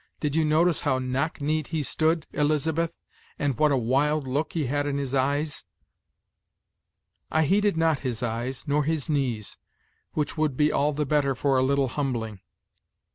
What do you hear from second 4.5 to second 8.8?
he had in his eyes?" "I heeded not his eyes,